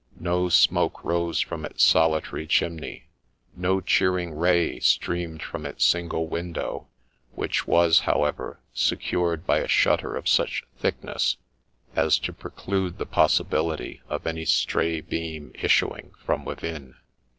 No 0.19 0.49
smoke 0.49 1.03
rose 1.03 1.41
from 1.41 1.63
its 1.63 1.83
solitary 1.83 2.47
chimney; 2.47 3.03
no 3.55 3.79
cheering 3.81 4.33
ray 4.35 4.79
streamed 4.79 5.43
from 5.43 5.63
its 5.63 5.85
single 5.85 6.25
window, 6.25 6.87
which 7.35 7.67
was, 7.67 7.99
however, 7.99 8.59
secured 8.73 9.45
by 9.45 9.59
a 9.59 9.67
shutter 9.67 10.15
of 10.15 10.27
such 10.27 10.63
thick 10.79 11.03
ness 11.03 11.37
as 11.95 12.17
to 12.17 12.33
preclude 12.33 12.97
the 12.97 13.05
possibility 13.05 14.01
of 14.09 14.25
any 14.25 14.43
stray 14.43 15.01
beam 15.01 15.51
issuing 15.53 16.13
from 16.25 16.45
within. 16.45 16.95